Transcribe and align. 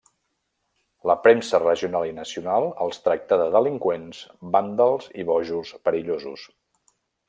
La 1.11 1.15
premsa 1.25 1.59
regional 1.63 2.07
i 2.13 2.17
nacional 2.21 2.67
els 2.87 3.03
tractà 3.09 3.41
de 3.45 3.47
delinqüents, 3.59 4.25
vàndals 4.59 5.15
i 5.25 5.31
bojos 5.33 5.79
perillosos. 5.89 6.53